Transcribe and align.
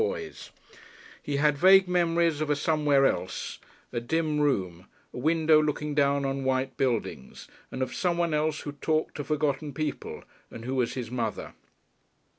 Yet 0.01 0.49
he 1.21 1.35
had 1.35 1.59
vague 1.59 1.87
memories 1.87 2.41
of 2.41 2.49
a 2.49 2.55
somewhere 2.55 3.05
else 3.05 3.59
that 3.91 4.01
was 4.01 4.01
not 4.01 4.01
New 4.01 4.01
Romney 4.01 4.01
of 4.01 4.03
a 4.03 4.07
dim 4.33 4.39
room, 4.41 4.87
a 5.13 5.17
window 5.19 5.61
looking 5.61 5.93
down 5.93 6.25
on 6.25 6.43
white 6.43 6.75
buildings 6.75 7.47
and 7.69 7.83
of 7.83 7.91
a 7.91 7.93
some 7.93 8.17
one 8.17 8.33
else 8.33 8.61
who 8.61 8.71
talked 8.71 9.13
to 9.17 9.23
forgotten 9.23 9.75
people, 9.75 10.23
and 10.49 10.65
who 10.65 10.73
was 10.73 10.95
his 10.95 11.11
mother. 11.11 11.53